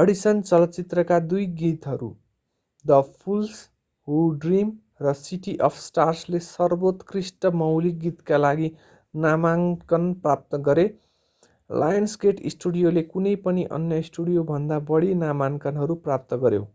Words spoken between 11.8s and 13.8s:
Lionsgate स्टुडियोले कुनै पनि